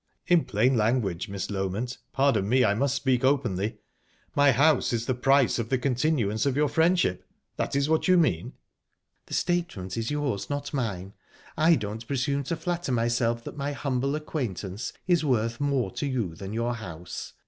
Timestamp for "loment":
1.51-1.99